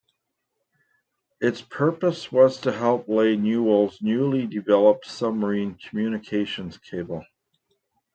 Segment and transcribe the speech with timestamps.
[1.41, 7.23] Its purpose was to help lay Newall's newly developed submarine communications cable.